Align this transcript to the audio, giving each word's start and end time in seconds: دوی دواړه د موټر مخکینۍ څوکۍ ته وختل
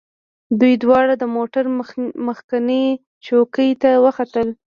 دوی 0.59 0.73
دواړه 0.83 1.13
د 1.17 1.23
موټر 1.35 1.63
مخکینۍ 2.27 2.85
څوکۍ 3.25 3.69
ته 3.81 3.89
وختل 4.05 4.47